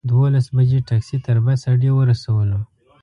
دولس 0.13 0.45
بجې 0.55 0.79
ټکسي 0.87 1.17
تر 1.25 1.37
بس 1.45 1.61
اډې 1.71 1.91
ورسولو. 1.93 2.59